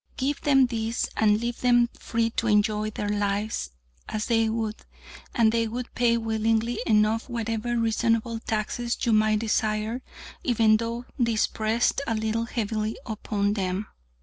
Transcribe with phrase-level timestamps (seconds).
[0.17, 3.69] Give them these and leave them free to enjoy their lives
[4.09, 4.77] as they would,
[5.35, 10.01] and they would pay willingly enough whatever reasonable taxes you might desire,
[10.43, 13.89] even though these pressed a little heavily upon them.